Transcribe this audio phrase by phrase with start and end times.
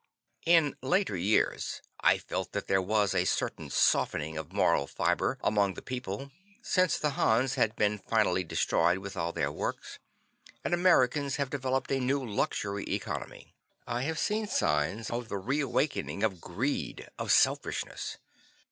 [0.47, 5.75] In later years, I felt that there was a certain softening of moral fiber among
[5.75, 6.31] the people,
[6.63, 9.99] since the Hans had been finally destroyed with all their works;
[10.65, 13.53] and Americans have developed a new luxury economy.
[13.85, 18.17] I have seen signs of the reawakening of greed, of selfishness.